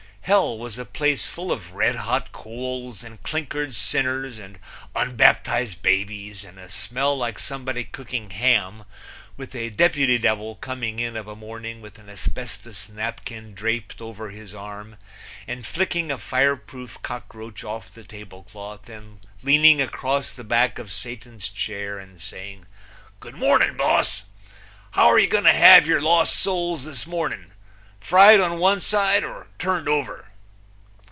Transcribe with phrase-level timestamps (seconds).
[0.25, 4.59] Hell was a place full of red hot coals and clinkered sinners and
[4.95, 8.85] unbaptized babies and a smell like somebody cooking ham,
[9.35, 14.29] with a deputy devil coming in of a morning with an asbestos napkin draped over
[14.29, 14.95] his arm
[15.47, 20.91] and flicking a fireproof cockroach off the table cloth and leaning across the back of
[20.93, 22.67] Satan's chair and saying:
[23.19, 24.23] "Good mornin', boss.
[24.91, 27.47] How're you going to have your lost souls this mornin'
[27.99, 30.27] fried on one side or turned over?"